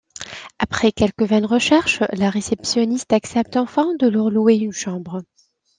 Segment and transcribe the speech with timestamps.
[0.57, 5.21] Après quelques vaines recherches, la réceptionniste accepte enfin de leur louer une chambre.